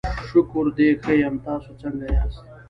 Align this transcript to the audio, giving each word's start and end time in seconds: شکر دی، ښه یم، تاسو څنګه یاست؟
شکر 0.27 0.65
دی، 0.77 0.87
ښه 1.01 1.13
یم، 1.21 1.35
تاسو 1.45 1.71
څنګه 1.81 2.05
یاست؟ 2.15 2.43